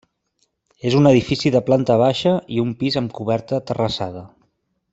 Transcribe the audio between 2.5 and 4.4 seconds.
i un pis amb coberta terrassada.